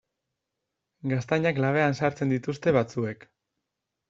Gaztainak 1.11 1.61
labean 1.65 1.95
sartzen 2.01 2.33
dituzte 2.37 2.75
batzuek. 2.79 3.29